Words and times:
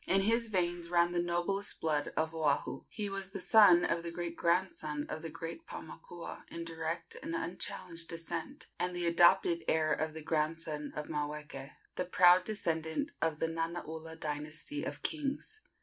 In 0.07 0.21
his 0.21 0.47
veins 0.47 0.89
ran 0.89 1.11
the 1.11 1.21
noblest 1.21 1.79
blood 1.79 2.11
of 2.17 2.33
Oahu. 2.33 2.85
He 2.89 3.07
was 3.07 3.29
the 3.29 3.39
son 3.39 3.85
of 3.85 4.01
the 4.01 4.09
great 4.09 4.35
grandson 4.35 5.05
of 5.09 5.21
the 5.21 5.29
great 5.29 5.67
Paumakua 5.67 6.43
in 6.49 6.63
direct 6.65 7.17
and 7.21 7.35
unchallenged 7.35 8.07
descent, 8.07 8.65
and 8.79 8.95
the 8.95 9.05
adopted 9.05 9.63
heir 9.67 9.93
of 9.93 10.15
the 10.15 10.23
grandson 10.23 10.91
of 10.95 11.05
Maweke, 11.05 11.69
the 11.97 12.05
proud 12.05 12.45
descendant 12.45 13.11
of 13.21 13.37
the 13.37 13.47
Nanaula 13.47 14.19
dynasty 14.19 14.83
of 14.83 15.03
kings. 15.03 15.59